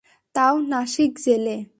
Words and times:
তাও 0.35 0.55
নাসিক 0.61 1.11
জেলে। 1.25 1.57